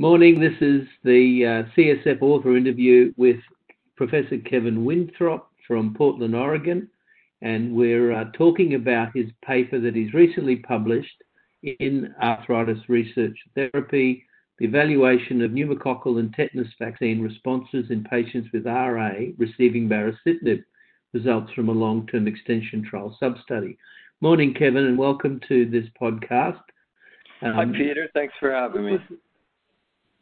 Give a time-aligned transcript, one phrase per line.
[0.00, 0.38] Morning.
[0.38, 3.40] This is the uh, CSF author interview with
[3.96, 6.88] Professor Kevin Winthrop from Portland, Oregon,
[7.42, 11.24] and we're uh, talking about his paper that he's recently published
[11.64, 14.24] in Arthritis Research Therapy,
[14.60, 20.62] the evaluation of pneumococcal and tetanus vaccine responses in patients with RA receiving baricitinib,
[21.12, 23.76] results from a long-term extension trial sub-study.
[24.20, 26.62] Morning, Kevin, and welcome to this podcast.
[27.40, 28.08] Hi, um, Peter.
[28.14, 28.98] Thanks for having me.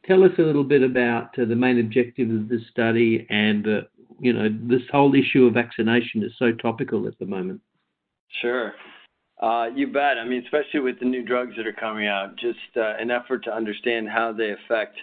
[0.07, 3.81] Tell us a little bit about uh, the main objective of this study and, uh,
[4.21, 7.61] you know, this whole issue of vaccination is so topical at the moment.
[8.41, 8.73] Sure.
[9.43, 10.17] Uh, you bet.
[10.19, 13.53] I mean, especially with the new drugs that are coming out, just an effort to
[13.53, 14.97] understand how they affect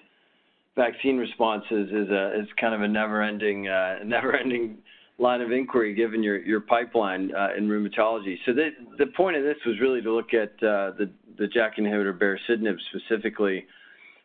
[0.76, 2.88] vaccine responses is kind of a
[4.08, 4.78] never-ending
[5.20, 8.38] line of inquiry, given your pipeline in rheumatology.
[8.46, 11.10] So the point of this was really to look at the
[11.40, 13.66] JAK inhibitor baricitinib specifically,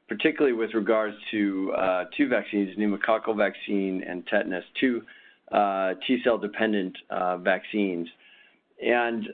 [0.08, 5.02] particularly with regards to uh, two vaccines, pneumococcal vaccine and tetanus, two
[5.52, 8.08] uh, T-cell dependent uh, vaccines.
[8.84, 9.24] And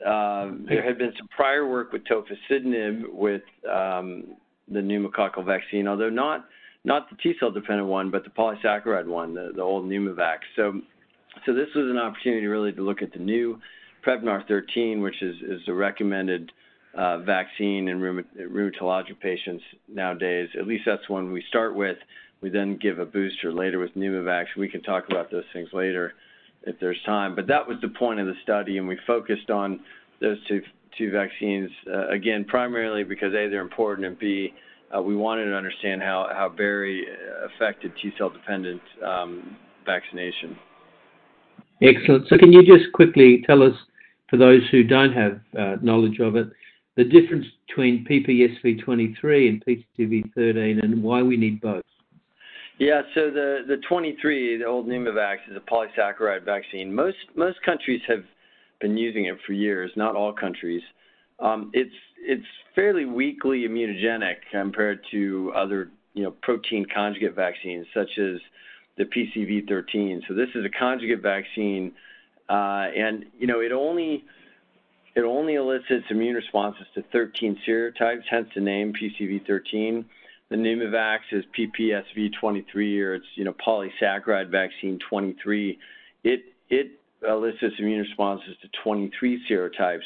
[0.67, 4.35] there had been some prior work with tofacitinib with um,
[4.67, 6.45] the pneumococcal vaccine, although not
[6.83, 10.37] not the T-cell dependent one, but the polysaccharide one, the old Pneumovax.
[10.55, 10.81] So
[11.45, 13.59] so this was an opportunity really to look at the new
[14.05, 16.51] Prevnar 13, which is is the recommended
[16.97, 20.47] Uh, vaccine in rheumatologic patients nowadays.
[20.57, 21.97] At least that's one we start with.
[22.39, 24.45] We then give a booster later with Pneumovax.
[24.55, 26.13] We can talk about those things later
[26.63, 27.35] if there's time.
[27.35, 29.81] But that was the point of the study, and we focused on
[30.21, 34.53] those two vaccines, uh, again, primarily because, A, they're important, and B,
[34.95, 37.05] uh, we wanted to understand how Bari
[37.43, 40.57] affected T-cell dependent um, vaccination.
[41.81, 42.29] Excellent.
[42.29, 43.73] So can you just quickly tell us,
[44.29, 45.41] for those who don't have
[45.83, 46.47] knowledge of it,
[46.97, 51.83] the difference between PPSV23 and PCV13 and why we need both?
[52.77, 53.01] Yeah.
[53.13, 56.93] So the the 23, the old Pneumovax, is a polysaccharide vaccine.
[56.93, 58.23] Most most countries have
[58.81, 60.81] been using it for years, not all countries.
[61.39, 68.39] Um, it's fairly weakly immunogenic compared to other, you know, protein conjugate vaccines, such as
[68.97, 70.21] the PCV13.
[70.27, 71.93] So this is a conjugate vaccine,
[72.49, 74.23] uh, and, you know, it only
[75.23, 80.05] elicits immune responses to 13 serotypes, hence the name PCV13.
[80.49, 85.79] The Pneumovax is PPSV23, or it's, you know, polysaccharide vaccine 23.
[86.23, 86.41] It
[87.27, 90.03] elicits immune responses to 23 serotypes.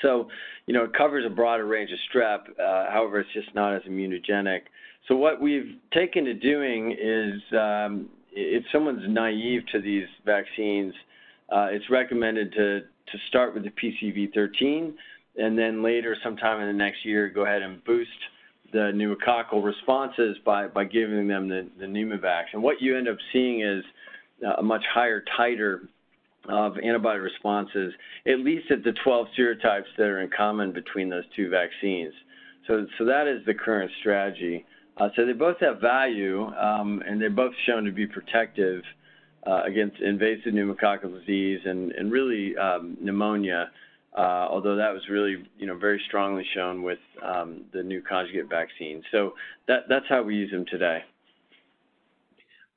[0.00, 0.28] So,
[0.66, 3.82] you know, it covers a broader range of strep, uh, however, it's just not as
[3.82, 4.60] immunogenic.
[5.08, 10.94] So what we've taken to doing is, um, if someone's naive to these vaccines,
[11.50, 12.80] uh, it's recommended to
[13.28, 14.94] start with the PCV13,
[15.36, 18.10] and then later, sometime in the next year, go ahead and boost
[18.72, 22.44] the pneumococcal responses by by giving them the Pneumovax.
[22.52, 23.84] And what you end up seeing is
[24.46, 25.88] uh, a much higher titer
[26.48, 27.92] of antibody responses,
[28.26, 32.12] at least at the 12 serotypes that are in common between those two vaccines.
[32.66, 34.64] So that is the current strategy.
[34.96, 38.82] Uh, so they both have value, um, and they're both shown to be protective
[39.44, 43.72] Uh, against invasive pneumococcal disease and really um, pneumonia,
[44.16, 48.48] uh, although that was really, you know, very strongly shown with um, the new conjugate
[48.48, 49.02] vaccine.
[49.10, 49.34] So
[49.66, 51.02] that's how we use them today.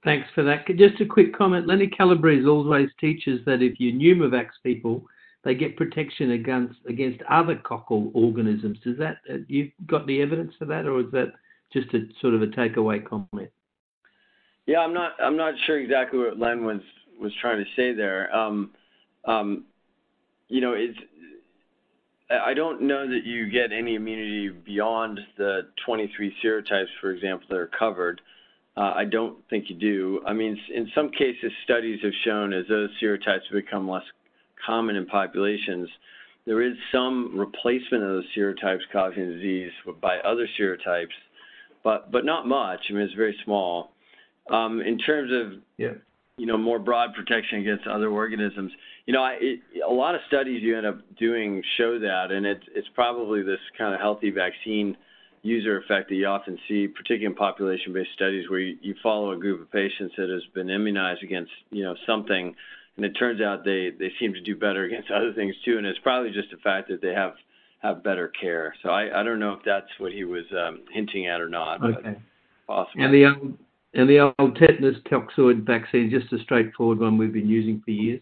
[0.03, 0.65] Thanks for that.
[0.75, 1.67] Just a quick comment.
[1.67, 5.03] Lenny Calabrese always teaches that if you Pneumovax people,
[5.43, 8.79] they get protection against against other coccal organisms.
[8.85, 11.33] Is that uh, you've got the evidence for that, or is that
[11.71, 13.51] just a sort of a takeaway comment?
[14.65, 16.81] Yeah, I'm not, I'm not sure exactly what Len was
[17.19, 18.35] was trying to say there.
[18.35, 18.71] Um,
[19.25, 19.65] um,
[20.49, 20.97] you know, it's
[22.29, 27.57] I don't know that you get any immunity beyond the 23 serotypes, for example, that
[27.57, 28.19] are covered.
[28.75, 30.21] Uh, I don't think you do.
[30.25, 34.03] I mean, in some cases, studies have shown as those serotypes become less
[34.65, 35.89] common in populations,
[36.45, 39.71] there is some replacement of those serotypes causing disease
[40.01, 41.13] by other serotypes,
[41.83, 42.79] but but not much.
[42.89, 43.91] I mean, it's very small.
[44.49, 45.93] In terms of- Yeah...
[46.37, 48.71] you know, more broad protection against other organisms,
[49.05, 52.45] you know, I, it, a lot of studies you end up doing show that, and
[52.45, 54.97] it's it's probably this kind of healthy vaccine
[55.43, 59.37] user effect that you often see, particularly in population-based studies, where you you follow a
[59.37, 62.53] group of patients that has been immunized against, you know, something,
[62.97, 65.77] and it turns out they they seem to do better against other things, too.
[65.77, 67.35] And it's probably just the fact that they have
[67.81, 68.75] have better care.
[68.83, 71.79] So I I don't know if that's what he was um, hinting at or not,
[71.79, 72.15] but- Okay.
[72.67, 73.03] Possible.
[73.11, 73.25] The
[73.97, 78.21] old tetanus toxoid vaccine, just a straightforward one we've been using for years?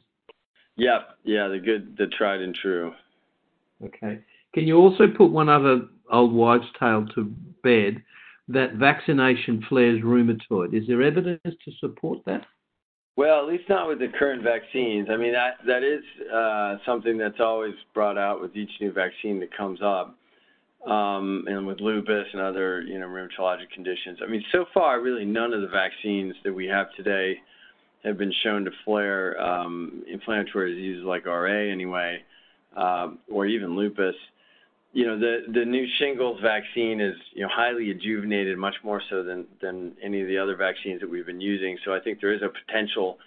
[0.76, 1.00] Yeah.
[1.24, 2.94] Yeah, the good, the tried and true.
[3.84, 4.20] Okay.
[4.54, 5.82] Can you also put one other
[6.12, 7.34] old wives' tale to
[7.64, 8.02] bed?
[8.48, 10.74] that vaccination flares rheumatoid.
[10.74, 12.46] Is there evidence to support that?
[13.16, 15.08] Well, at least not with the current vaccines.
[15.12, 16.02] I mean, that that is
[16.34, 20.18] uh, something that's always brought out with each new vaccine that comes up,
[20.88, 24.20] um, and with lupus and other you know rheumatologic conditions.
[24.24, 27.38] I mean, so far, really none of the vaccines that we have today
[28.04, 32.22] have been shown to flare um, inflammatory diseases like RA anyway,
[32.76, 34.16] uh, or even lupus
[34.94, 39.24] you know, the the new shingles vaccine is, you know, highly adjuvanted, much more so
[39.24, 41.78] than than any of the other vaccines that we've been using.
[41.84, 43.18] So I think there is a potential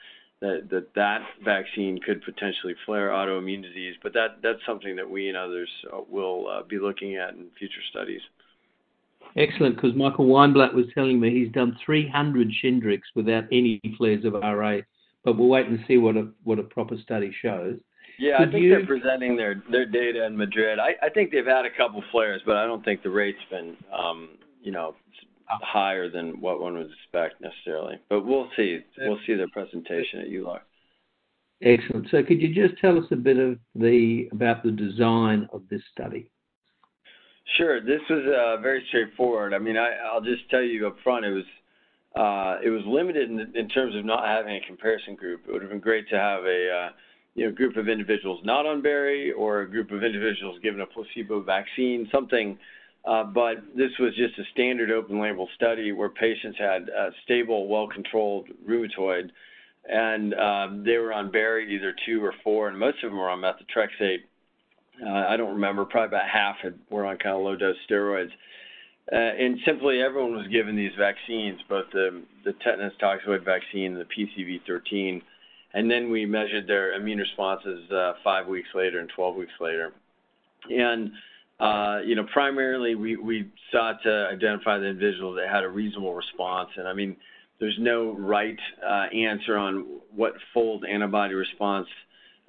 [0.40, 5.28] that that, that vaccine could potentially flare autoimmune disease, but that that's something that we
[5.28, 8.20] and others uh, will uh, be looking at in future studies.
[9.36, 14.34] Excellent, because Michael Weinblatt was telling me he's done 300 Shingrix without any flares of
[14.34, 14.78] RA,
[15.24, 17.78] but we'll wait and see what a what a proper study shows.
[18.18, 18.70] Yeah, Could I think you...
[18.70, 20.78] they're presenting their their data in Madrid.
[20.78, 23.76] I, I think they've had a couple flares, but I don't think the rate's been
[23.92, 24.30] um,
[24.62, 24.94] you know
[25.48, 27.96] higher than what one would expect necessarily.
[28.08, 28.80] But we'll see.
[28.98, 30.60] We'll see their presentation at EULAR.
[31.62, 32.08] Excellent.
[32.10, 35.80] So could you just tell us a bit of the about the design of this
[35.92, 36.30] study?
[37.56, 37.80] Sure.
[37.80, 39.54] This was uh, very straightforward.
[39.54, 41.44] I mean, I, I'll just tell you up front, it was
[42.16, 45.42] uh, it was limited in, in, terms of not having a comparison group.
[45.46, 46.88] It would have been great to have a uh,
[47.34, 50.86] you know, group of individuals not on Bari or a group of individuals given a
[50.86, 52.58] placebo vaccine, something.
[53.06, 56.88] Uh, but this was just a standard open label study where patients had
[57.24, 59.30] stable, well controlled rheumatoid,
[59.88, 63.30] and um, they were on Bari either two or four, and most of them were
[63.30, 64.22] on methotrexate.
[65.04, 66.56] Uh, I don't remember, probably about half
[66.90, 68.30] were on kind of low dose steroids.
[69.12, 72.24] Uh, and simply everyone was given these vaccines, both the,
[72.64, 75.22] tetanus toxoid vaccine and the PCV 13
[75.76, 77.90] and then we measured their immune responses
[78.24, 79.92] five weeks later and 12 weeks later.
[80.70, 81.12] And
[81.60, 86.70] you know, primarily we, sought to identify the individuals that had a reasonable response.
[86.76, 87.16] And I mean,
[87.58, 91.88] there's no right uh, answer on what fold antibody response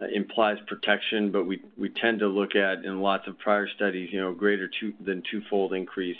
[0.01, 1.61] uh, implies protection, but we,
[2.01, 4.69] tend to look at in lots of prior studies, you know, greater
[5.03, 6.17] than twofold increase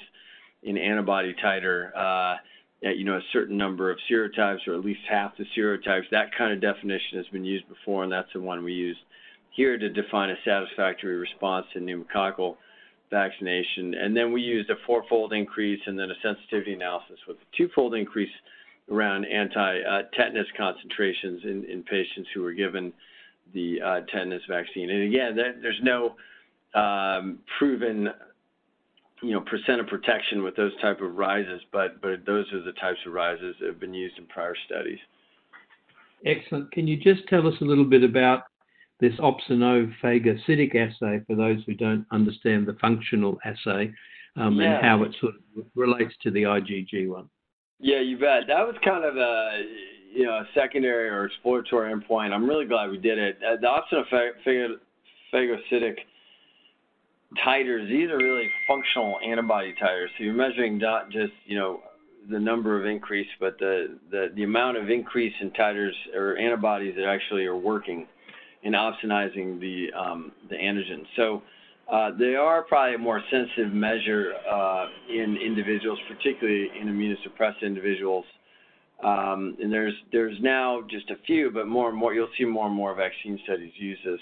[0.64, 1.96] in antibody titer.
[1.96, 2.36] Uh,
[2.82, 6.04] you know, a certain number of serotypes or at least half the serotypes.
[6.12, 8.98] That kind of definition has been used before, and that's the one we use
[9.50, 12.58] here to define a satisfactory response to pneumococcal
[13.10, 13.94] vaccination.
[13.94, 17.96] And then we used a fourfold increase and then a sensitivity analysis with a twofold
[17.96, 18.32] increase
[18.92, 22.94] around anti-tetanus concentrations in, in patients who were given
[23.54, 24.90] the uh, tetanus vaccine.
[24.90, 26.16] And again, there, there's no
[26.74, 28.10] um, proven
[29.24, 32.74] you know, percent of protection with those type of rises, but but those are the
[32.74, 35.00] types of rises that have been used in prior studies.
[36.26, 36.72] Excellent.
[36.72, 38.44] Can you just tell us a little bit about
[39.00, 43.94] this opsonophagocytic assay for those who don't understand the functional assay
[44.36, 44.76] um, yeah.
[44.76, 47.30] and how it sort of relates to the IgG one?
[47.80, 48.48] Yeah, you bet.
[48.48, 49.64] That was kind of a
[50.14, 52.32] you know a secondary or exploratory endpoint.
[52.32, 53.38] I'm really glad we did it.
[53.38, 53.68] Uh, the
[55.34, 55.98] opsonophagocytic
[57.46, 60.08] titers, these are really functional antibody titers.
[60.18, 61.82] So you're measuring not just, you know,
[62.30, 66.96] the number of increase, but the, the, the amount of increase in titers or antibodies
[66.96, 68.08] that actually are working
[68.64, 71.04] in opsonizing the, um, the antigen.
[71.16, 71.42] So
[71.92, 78.26] uh, they are probably a more sensitive measure uh, in individuals, particularly in immunosuppressed individuals.
[79.04, 82.66] Um, and there's there's now just a few, but more and more you'll see more
[82.66, 84.20] and more vaccine studies use this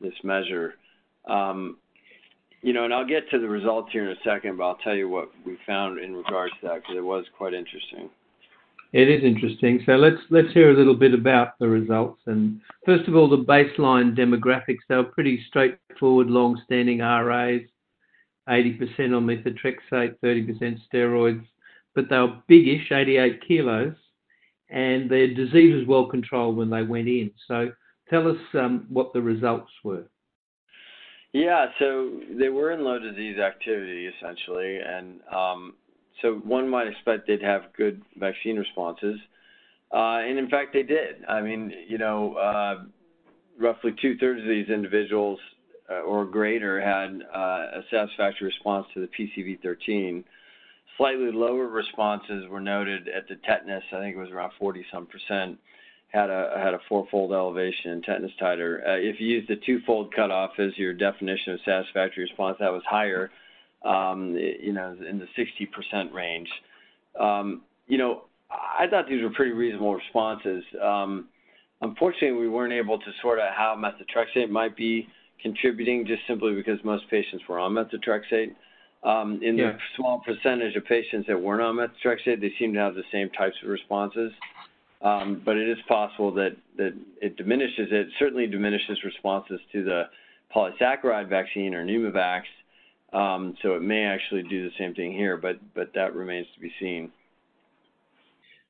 [0.00, 0.74] this measure.
[1.26, 1.78] Um,
[2.60, 4.94] you know, and I'll get to the results here in a second, but I'll tell
[4.94, 8.10] you what we found in regards to that because it was quite interesting.
[8.94, 9.82] It is interesting.
[9.86, 12.20] So let's let's hear a little bit about the results.
[12.26, 14.86] And first of all, the baseline demographics.
[14.88, 17.62] They were pretty straightforward, long-standing RAs,
[18.48, 21.44] 80% on methotrexate, 30% steroids,
[21.96, 23.96] but they were biggish, 88 kilos,
[24.70, 27.32] and their disease was well controlled when they went in.
[27.48, 27.72] So
[28.08, 30.04] tell us um, what the results were.
[31.32, 35.74] Yeah, so they were in low disease activity essentially, and um,
[36.22, 39.18] so one might expect they'd have good vaccine responses,
[39.92, 41.24] uh, and in fact they did.
[41.28, 42.84] I mean, you know, uh,
[43.58, 45.38] roughly two thirds of these individuals
[45.90, 50.24] uh, or greater had a satisfactory response to the PCV13.
[50.96, 53.82] Slightly lower responses were noted at the tetanus.
[53.92, 55.58] I think it was around 40 some percent
[56.14, 58.80] had a had a fourfold elevation in tetanus titer.
[58.84, 63.32] If you use the twofold cutoff as your definition of satisfactory response, that was higher,
[63.84, 66.48] um, you know, in the 60% range.
[67.18, 70.64] Um, you know, I thought these were pretty reasonable responses.
[70.82, 71.28] Um,
[71.80, 75.08] unfortunately, we weren't able to sort out how methotrexate might be
[75.42, 78.54] contributing, just simply because most patients were on methotrexate.
[79.02, 79.72] Um, in Yeah.
[79.72, 83.28] the small percentage of patients that weren't on methotrexate, they seem to have the same
[83.30, 84.32] types of responses.
[85.02, 90.08] Um, but it is possible that, that it diminishes it, certainly diminishes responses to the
[90.54, 92.44] polysaccharide vaccine or Pneumovax.
[93.14, 96.60] Um, so it may actually do the same thing here, but, but that remains to
[96.60, 97.12] be seen.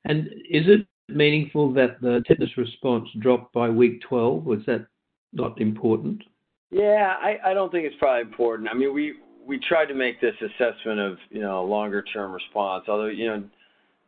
[0.05, 4.45] And is it meaningful that the tetanus response dropped by week 12?
[4.45, 4.85] Was that
[5.33, 6.21] not important?
[6.69, 8.69] Yeah, I, I don't think it's probably important.
[8.69, 9.15] I mean, we
[9.47, 13.27] we tried to make this assessment of you know a longer term response, although you
[13.27, 13.43] know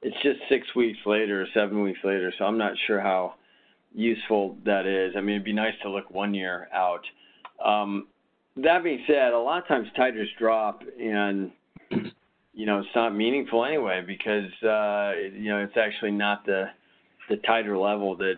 [0.01, 3.35] it's just six weeks later, or seven weeks later, so I'm not sure how
[3.93, 5.13] useful that is.
[5.15, 7.01] I mean, it'd be nice to look one year out.
[7.63, 8.07] Um,
[8.63, 11.51] that being said, a lot of times titers drop, and
[12.53, 16.65] you know it's not meaningful anyway because uh, you know it's actually not the
[17.29, 18.35] the titer level that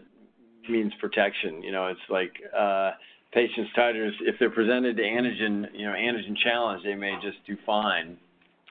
[0.69, 1.63] means protection.
[1.63, 2.91] You know, it's like uh,
[3.31, 7.57] patients' titers, if they're presented to antigen, you know, antigen challenge, they may just do
[7.65, 8.17] fine,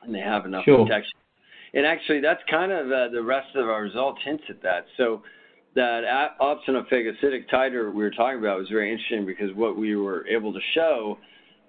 [0.03, 0.85] and they have enough Sure.
[0.85, 1.19] protection.
[1.75, 4.87] And actually, that's kind of uh, the rest of our results hints at that.
[4.97, 5.23] So
[5.75, 10.53] that opsonophagocytic titer we were talking about was very interesting because what we were able
[10.53, 11.19] to show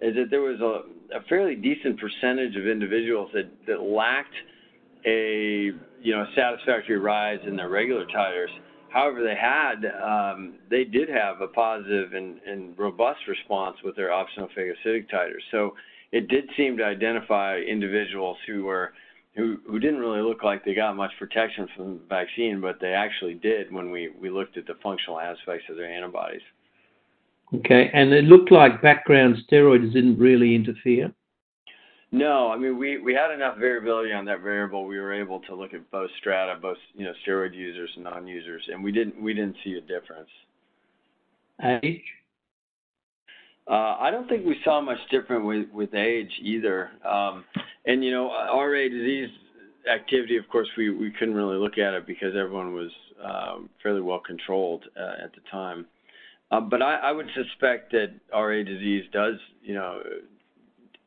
[0.01, 4.35] is that there was a, a fairly decent percentage of individuals that, that lacked
[5.05, 8.49] a you know satisfactory rise in their regular titers.
[8.89, 14.09] However, they had um, they did have a positive and, and robust response with their
[14.09, 15.43] opsonophagocytic titers.
[15.51, 15.75] So
[16.11, 18.93] it did seem to identify individuals who were
[19.35, 22.93] who, who didn't really look like they got much protection from the vaccine, but they
[22.93, 26.41] actually did when we, we looked at the functional aspects of their antibodies.
[27.53, 31.11] Okay, and it looked like background steroids didn't really interfere.
[32.11, 34.85] No, I mean we, we had enough variability on that variable.
[34.85, 38.63] We were able to look at both strata, both you know steroid users and non-users,
[38.71, 40.29] and we didn't we didn't see a difference.
[41.83, 42.01] Age?
[43.69, 46.89] Uh, I don't think we saw much different with, with age either.
[47.07, 47.43] Um,
[47.85, 49.29] and you know, RA disease
[49.91, 52.89] activity, of course, we, we couldn't really look at it because everyone was
[53.23, 55.85] um, fairly well controlled uh, at the time.
[56.51, 60.01] Uh, but I, would suspect that RA disease does, you know,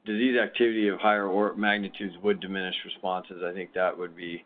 [0.07, 3.43] disease activity of higher or magnitudes would diminish responses.
[3.45, 4.45] I think that would be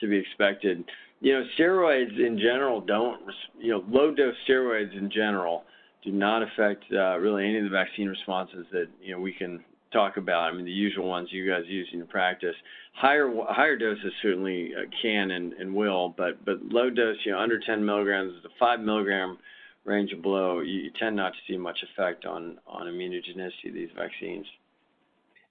[0.00, 0.84] to be expected.
[1.20, 3.22] You know, steroids in general don't,
[3.58, 5.64] you know, low dose steroids in general
[6.02, 9.64] do not affect uh, really any of the vaccine responses that you know we can
[9.92, 10.52] talk about.
[10.52, 12.54] I mean, the usual ones you guys use in your practice.
[12.92, 17.84] Higher higher doses certainly uh, can and, will, but low dose, you know, under 10
[17.84, 19.38] milligrams, the five milligram
[19.84, 23.90] range and below, you, tend not to see much effect on on immunogenicity of these
[23.96, 24.46] vaccines.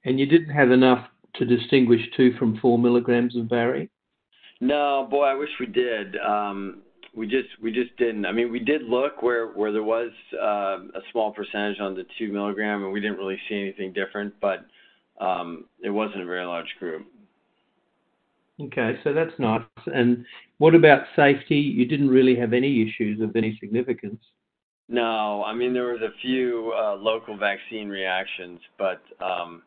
[0.05, 3.89] And you didn't have enough to distinguish two from four milligrams of Bari?
[4.61, 6.15] No, boy, I wish we did.
[6.17, 6.83] Um,
[7.15, 8.25] we just we just didn't.
[8.25, 12.05] I mean, we did look where where there was uh, a small percentage on the
[12.17, 14.33] two milligram, and we didn't really see anything different.
[14.41, 14.65] But
[15.19, 17.05] um, it wasn't a very large group.
[18.61, 19.63] Okay, so that's nice.
[19.87, 20.25] And
[20.59, 21.55] what about safety?
[21.55, 24.21] You didn't really have any issues of any significance.
[24.89, 29.63] No, I mean there was a few uh, local vaccine reactions, but um,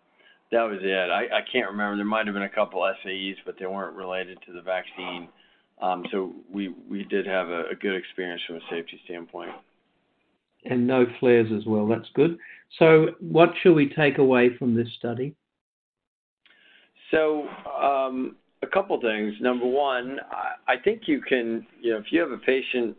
[0.53, 1.11] that was it.
[1.11, 1.97] I, I can't remember.
[1.97, 5.29] There might have been a couple SAEs, but they weren't related to the vaccine.
[5.83, 9.51] Um, so we we did have a, a good experience from a safety standpoint.
[10.65, 11.87] And no flares as well.
[11.87, 12.39] That's good.
[12.79, 15.35] So, what shall we take away from this study?
[17.11, 17.47] So,
[17.81, 18.37] um,
[18.67, 19.35] a couple things.
[19.41, 20.19] Number one,
[20.67, 22.97] I, think you can, you know, if you have a patient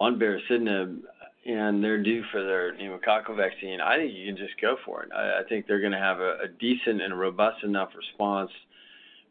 [0.00, 1.00] on baricitinib
[1.46, 5.10] and they're due for their pneumococcal vaccine, I think you can just go for it.
[5.12, 8.50] I, think they're going to have a, decent and robust enough response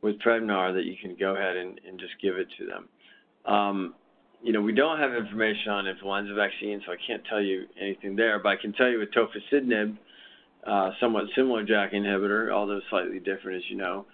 [0.01, 2.89] with Prevnar that you can go ahead and, just give it to them.
[3.45, 3.95] Um,
[4.43, 8.15] you know, we don't have information on influenza vaccine, so I can't tell you anything
[8.15, 8.39] there.
[8.39, 9.97] But I can tell you with tofacitinib,
[10.67, 14.05] uh, somewhat similar JAK inhibitor, although slightly different, as you know,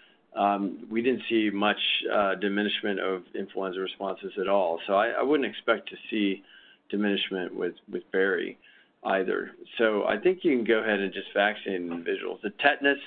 [0.89, 1.79] we didn't see much
[2.13, 4.79] uh, diminishment of influenza responses at all.
[4.87, 6.43] So I, wouldn't expect to see
[6.89, 7.75] diminishment with
[8.11, 8.57] Bari
[9.03, 9.51] either.
[9.77, 12.39] So I think you can go ahead and just vaccinate individuals.
[12.43, 12.99] The tetanus,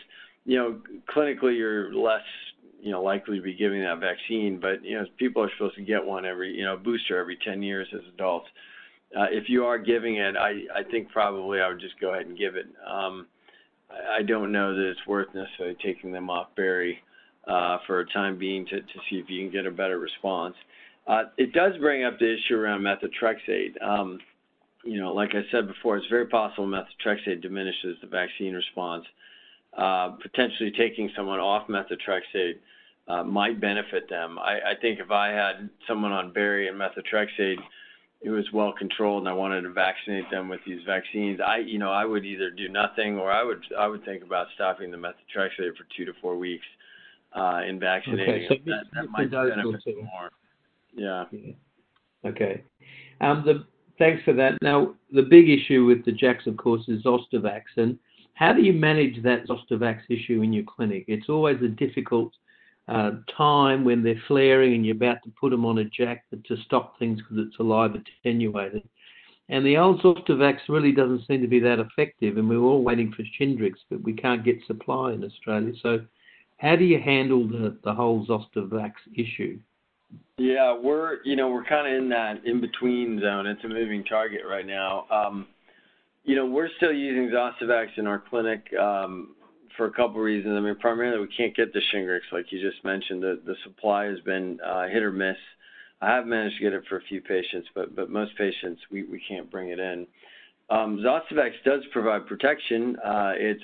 [0.44, 0.80] you know,
[1.14, 2.22] clinically you're less
[2.80, 5.82] you know likely to be giving that vaccine, but you know people are supposed to
[5.82, 8.46] get one every you know booster every 10 years as adults.
[9.16, 12.36] Uh, if you are giving it, I think probably I would just go ahead and
[12.36, 12.66] give it.
[12.86, 13.28] Um,
[13.90, 16.98] I don't know that it's worth necessarily taking them off Bari
[17.46, 20.54] uh, for a time being to, see if you can get a better response.
[21.06, 23.80] Uh, it does bring up the issue around methotrexate.
[23.82, 24.18] Um,
[24.84, 29.04] you know, like I said before, it's very possible methotrexate diminishes the vaccine response.
[29.76, 32.58] Uh, potentially taking someone off methotrexate
[33.26, 34.38] might benefit them.
[34.38, 37.58] I, think if I had someone on Bari and methotrexate,
[38.22, 41.78] who was well controlled and I wanted to vaccinate them with these vaccines, I you
[41.78, 44.96] know I would either do nothing or I would I would think about stopping the
[44.96, 46.64] methotrexate for two to four weeks
[47.34, 48.34] uh, and vaccinating.
[48.34, 50.30] Okay, so that, that might benefit more.
[50.94, 51.24] Yeah.
[51.32, 51.52] yeah.
[52.24, 52.62] Okay.
[53.20, 53.64] Um, the,
[53.98, 54.58] thanks for that.
[54.62, 57.62] Now, the big issue with the JAKs, of course, is Zostavax.
[57.76, 57.98] And
[58.34, 61.04] how do you manage that Zostavax issue in your clinic?
[61.08, 62.32] It's always a difficult
[62.88, 66.56] uh, time when they're flaring and you're about to put them on a JAK to
[66.64, 68.82] stop things because it's alive attenuated.
[69.48, 73.12] And the old Zostavax really doesn't seem to be that effective, and we're all waiting
[73.12, 75.74] for Shingrix, but we can't get supply in Australia.
[75.82, 76.00] So,
[76.58, 79.58] how do you handle the, the whole Zostavax issue?
[80.38, 83.46] Yeah, we're you know we're kind of in that in between zone.
[83.46, 85.06] It's a moving target right now.
[85.10, 85.46] Um,
[86.24, 89.36] you know, we're still using Zostavax in our clinic um,
[89.76, 90.54] for a couple reasons.
[90.56, 93.22] I mean, primarily we can't get the Shingrix, like you just mentioned.
[93.22, 95.36] The the supply has been uh, hit or miss.
[96.00, 99.04] I have managed to get it for a few patients, but but most patients we
[99.04, 100.06] we can't bring it in.
[100.70, 102.96] Um, Zostavax does provide protection.
[103.04, 103.62] Uh, it's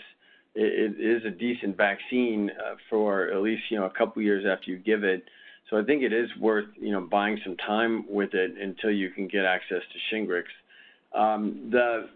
[0.54, 4.45] it, it is a decent vaccine uh, for at least you know a couple years
[4.50, 5.25] after you give it.
[5.69, 9.11] So I think it is worth you know buying some time with it until you
[9.11, 10.45] can get access to Shingrix.
[11.14, 12.09] Um, the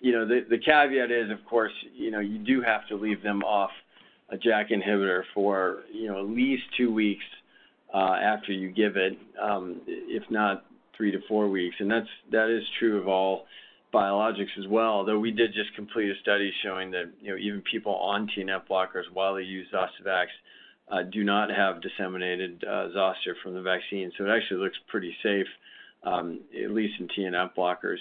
[0.00, 3.22] you know the the caveat is of course you know you do have to leave
[3.22, 3.70] them off
[4.30, 7.24] a JAK inhibitor for you know at least two weeks
[7.94, 10.64] uh, after you give it, um, if not
[10.96, 13.46] three to four weeks, and that's that is true of all
[13.96, 15.04] biologics as well.
[15.04, 18.68] Though we did just complete a study showing that you know even people on TNF
[18.68, 20.26] blockers while they use Zostavax
[20.92, 24.12] uh, do not have disseminated uh, zoster from the vaccine.
[24.18, 25.46] So it actually looks pretty safe,
[26.02, 27.96] um, at least in TNF blockers.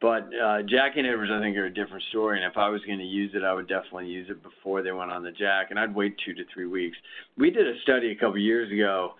[0.00, 2.42] But uh, JAK inhibitors, I think, are a different story.
[2.42, 4.92] And if I was going to use it, I would definitely use it before they
[4.92, 6.96] went on the JAK, and I'd wait two to three weeks.
[7.36, 9.14] We did a study a couple years ago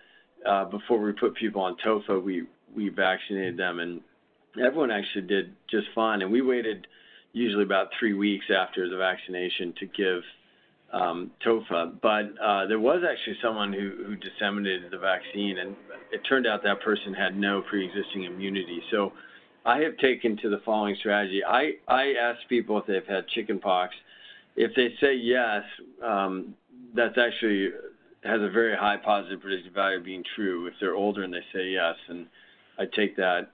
[0.71, 2.21] before we put people on TOFA.
[2.21, 4.01] We we vaccinated them, and
[4.63, 6.21] everyone actually did just fine.
[6.21, 6.87] And we waited
[7.33, 10.21] usually about three weeks after the vaccination to give
[10.93, 15.75] um, TOFA, but uh, there was actually someone who, who disseminated the vaccine, and
[16.11, 18.81] it turned out that person had no pre-existing immunity.
[18.91, 19.11] So
[19.65, 21.43] I have taken to the following strategy.
[21.43, 23.93] I, I ask people if they've had chickenpox.
[24.55, 25.63] If they say yes,
[26.01, 26.53] um,
[26.95, 27.71] that's actually
[28.23, 30.67] has a very high positive predictive value of being true.
[30.67, 32.27] If they're older and they say yes, and
[32.79, 33.51] I take that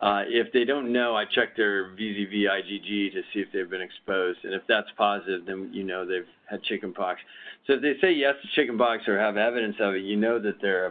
[0.00, 3.80] uh, if they don't know, I check their VZV IgG to see if they've been
[3.80, 7.20] exposed, and if that's positive, then you know they've had chickenpox.
[7.66, 10.60] So if they say yes to chickenpox or have evidence of it, you know that
[10.60, 10.86] they're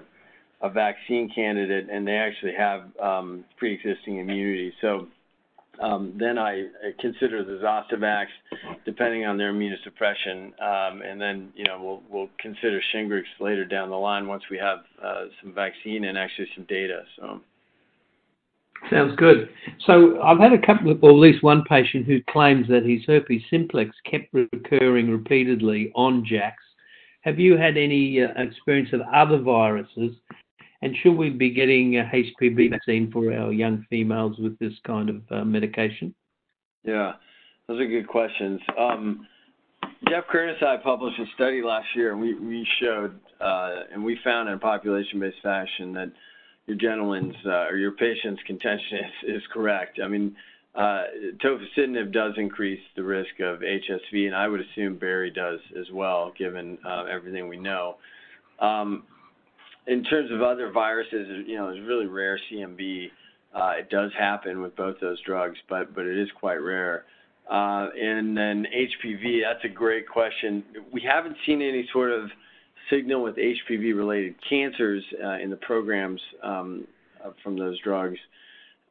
[0.62, 4.74] a, a vaccine candidate and they actually have um, pre-existing immunity.
[4.82, 5.08] So
[5.80, 8.26] um, then I consider the Zostavax,
[8.86, 13.92] depending on their immunosuppression, um, and then you know we'll we'll consider Shingrix later down
[13.92, 17.04] the line once we have uh, some vaccine and actually some data.
[17.18, 17.42] So.
[18.90, 19.50] Sounds good.
[19.86, 23.04] So I've had a couple of, or at least one patient who claims that his
[23.06, 26.54] herpes simplex kept recurring repeatedly on JAKs.
[27.22, 30.16] Have you had any uh, experience of other viruses?
[30.84, 35.10] And should we be getting a HPV vaccine for our young females with this kind
[35.10, 36.14] of uh, medication?
[36.84, 37.14] Yeah,
[37.68, 38.62] those are good questions.
[38.78, 39.26] Um,
[40.08, 44.04] Jeff Curtis and I published a study last year, and we, we showed uh, and
[44.04, 46.12] we found in a population-based fashion that
[46.68, 48.98] your gentleman's uh, or your patient's contention
[49.28, 50.00] is, is correct.
[50.04, 50.36] I mean,
[50.76, 51.04] uh,
[51.44, 56.34] tofacitinib does increase the risk of HSV, and I would assume Bari does as well,
[56.38, 57.96] given uh, everything we know.
[58.60, 59.04] Um,
[59.88, 63.08] in terms of other viruses, you know, it's really rare CMV.
[63.54, 67.06] Uh, it does happen with both those drugs, but but it is quite rare.
[67.50, 70.64] Uh, and then HPV, that's a great question.
[70.92, 72.30] We haven't seen any sort of
[72.90, 76.88] signal with HPV-related cancers uh, in the programs um,
[77.24, 78.18] uh, from those drugs.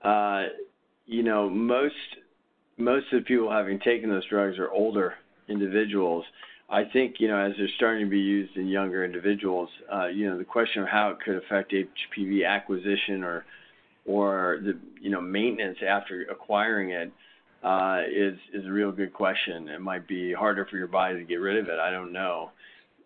[0.03, 0.45] Uh,
[1.07, 1.95] you know, most
[2.79, 5.15] of the people having taken those drugs are older
[5.49, 6.25] individuals.
[6.71, 9.69] I think you know as they're starting to be used in younger individuals,
[10.15, 13.45] you know, the question of how it could affect HPV acquisition or
[14.07, 17.13] the you know maintenance after acquiring it
[17.63, 19.69] is a real good question.
[19.69, 21.79] It might be harder for your body to get rid of it.
[21.79, 22.51] I don't know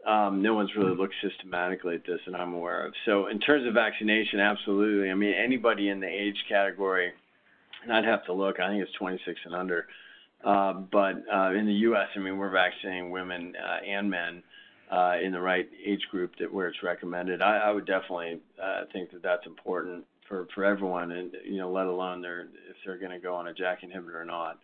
[0.08, 2.94] um, no one's really looked systematically at this that I'm aware of.
[3.04, 5.10] So in terms of vaccination, absolutely.
[5.10, 7.12] I mean, anybody in the age category,
[7.82, 8.58] and I'd have to look.
[8.58, 9.86] I think it's 26 and under.
[10.42, 14.42] Uh, but uh, in the U.S., I mean, we're vaccinating women uh, and men
[14.90, 17.42] uh, in the right age group that where it's recommended.
[17.42, 21.70] I, I would definitely uh, think that that's important for for everyone, and you know,
[21.70, 24.58] let alone they're if they're going to go on a JAK inhibitor or not.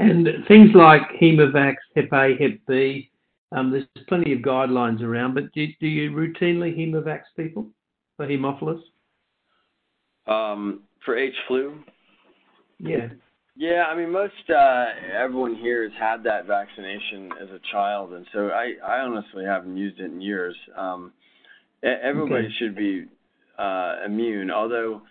[0.00, 3.10] And things like Hemovax, Hep A, Hep B,
[3.52, 7.66] um, there's plenty of guidelines around, but do, do you routinely hemovax people
[8.16, 8.80] for Haemophilus?
[10.26, 11.78] Um, for H flu?
[12.78, 13.08] Yeah.
[13.56, 18.24] Yeah, I mean, most uh, everyone here has had that vaccination as a child, and
[18.32, 20.54] so I, I honestly haven't used it in years.
[20.76, 21.12] Um,
[21.82, 22.54] everybody okay.
[22.60, 23.06] should be
[23.58, 25.02] uh, immune, although,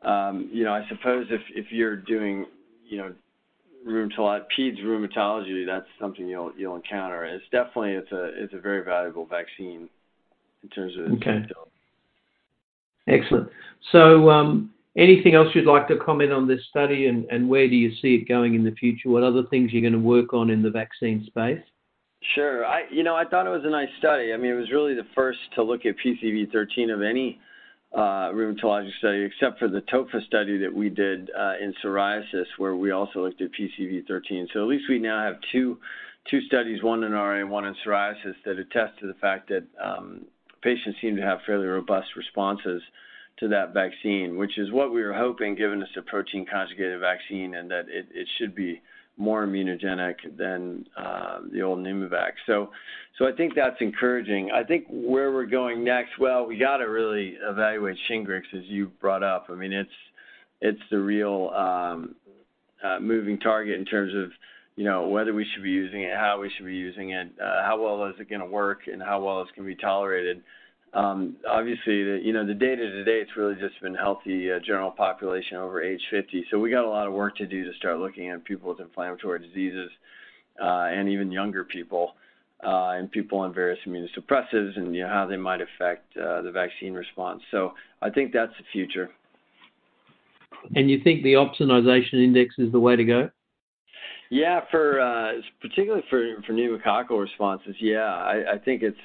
[0.00, 2.46] um, you know, I suppose if if you're doing,
[2.88, 3.12] you know,
[3.86, 7.24] rheumatology, peds rheumatology, that's something you'll you'll encounter.
[7.24, 9.88] It's definitely it's a it's a very valuable vaccine
[10.62, 11.44] in terms of okay.
[13.08, 13.48] Excellent.
[13.92, 17.74] So, um, anything else you'd like to comment on this study, and, and where do
[17.74, 19.08] you see it going in the future?
[19.08, 21.62] What other things you're going to work on in the vaccine space?
[22.34, 22.66] Sure.
[22.66, 24.32] I you know I thought it was a nice study.
[24.32, 27.40] I mean, it was really the first to look at PCV13 of any
[27.98, 32.90] rheumatologic study, except for the TOFA study that we did uh, in psoriasis, where we
[32.90, 34.46] also looked at PCV13.
[34.52, 35.78] So at least we now have two
[36.46, 40.26] studies, one in RA and one in psoriasis, that attest to the fact that um,
[40.62, 42.82] patients seem to have fairly robust responses
[43.38, 47.54] to that vaccine, which is what we were hoping, given it's a protein conjugated vaccine,
[47.54, 48.80] and that it should be
[49.20, 52.32] more immunogenic than uh, the old Pneumovax.
[52.46, 52.70] So,
[53.26, 54.50] I think that's encouraging.
[54.50, 58.90] I think where we're going next, well, we got to really evaluate Shingrix, as you
[59.00, 59.46] brought up.
[59.50, 59.90] I mean, it's
[60.62, 62.14] it's the real um,
[62.82, 64.30] uh, moving target in terms of
[64.76, 67.62] you know whether we should be using it, how we should be using it, uh,
[67.64, 70.42] how well is it going to work, and how well it's to be tolerated.
[70.92, 74.58] Um, obviously, the, you know, the data to date, it's really just been healthy uh,
[74.58, 76.46] general population over age 50.
[76.50, 78.80] So we got a lot of work to do to start looking at people with
[78.80, 79.90] inflammatory diseases
[80.60, 82.14] uh, and even younger people
[82.64, 86.50] uh, and people on various immunosuppressives and you know, how they might affect uh, the
[86.50, 87.40] vaccine response.
[87.50, 87.72] So
[88.02, 89.10] I think that's the future.
[90.74, 93.30] And you think the opsonization index is the way to go?
[94.28, 98.96] Yeah, for uh, particularly for for pneumococcal responses, yeah, I think it's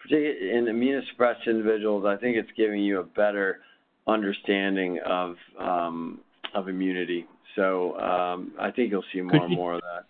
[0.00, 3.60] particularly in immunosuppressed individuals, I think it's giving you a better
[4.06, 6.20] understanding of um,
[6.54, 7.26] of immunity.
[7.56, 10.04] So um, I think you'll see more you, and more of that.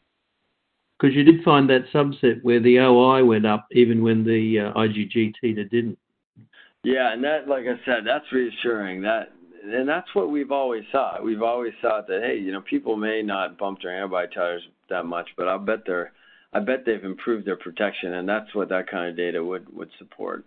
[0.98, 4.78] Because you did find that subset where the OI went up even when the uh,
[4.78, 5.98] IgG titer didn't.
[6.82, 9.02] Yeah, and that, like I said, that's reassuring.
[9.02, 11.22] That and that's what we've always thought.
[11.22, 15.04] We've always thought that hey, you know, people may not bump their antibody titers that
[15.04, 16.12] much, but I'll bet they're
[16.52, 19.90] I bet they've improved their protection, and that's what that kind of data would would
[19.98, 20.44] support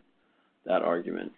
[0.66, 1.32] that argument.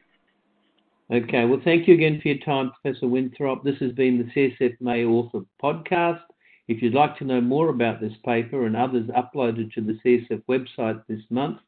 [1.11, 3.63] Okay, well, thank you again for your time, Professor Winthrop.
[3.63, 4.23] This has been the
[4.59, 6.21] CSF May Author podcast.
[6.67, 10.41] If you'd like to know more about this paper and others uploaded to the CSF
[10.49, 11.59] website this month,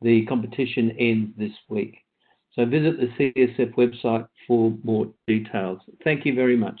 [0.00, 1.98] The competition ends this week.
[2.54, 5.80] So visit the CSF website for more details.
[6.04, 6.80] Thank you very much.